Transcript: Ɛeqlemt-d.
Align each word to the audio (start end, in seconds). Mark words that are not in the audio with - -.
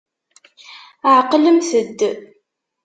Ɛeqlemt-d. 1.15 1.99